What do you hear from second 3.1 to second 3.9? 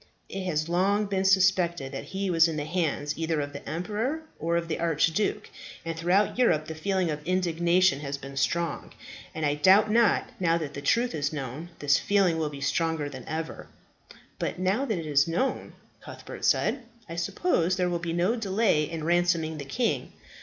either of the